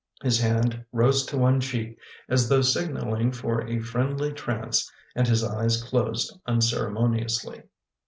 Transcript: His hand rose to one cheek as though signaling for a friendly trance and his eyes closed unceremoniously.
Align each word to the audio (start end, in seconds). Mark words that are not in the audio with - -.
His 0.23 0.39
hand 0.41 0.83
rose 0.91 1.27
to 1.27 1.37
one 1.37 1.59
cheek 1.61 1.95
as 2.27 2.49
though 2.49 2.63
signaling 2.63 3.31
for 3.31 3.67
a 3.67 3.77
friendly 3.77 4.31
trance 4.33 4.91
and 5.15 5.27
his 5.27 5.43
eyes 5.43 5.83
closed 5.83 6.35
unceremoniously. 6.47 7.61